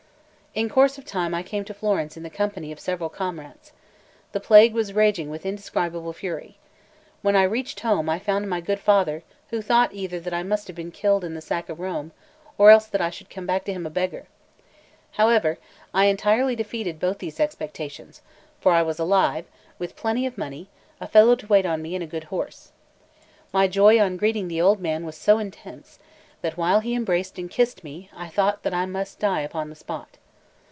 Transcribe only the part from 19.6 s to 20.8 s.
with plenty of money,